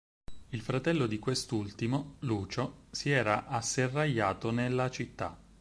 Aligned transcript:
Il 0.49 0.61
fratello 0.61 1.05
di 1.05 1.19
quest'ultimo, 1.19 2.15
Lucio, 2.21 2.85
si 2.89 3.11
era 3.11 3.45
asserragliato 3.45 4.49
nella 4.49 4.89
città. 4.89 5.37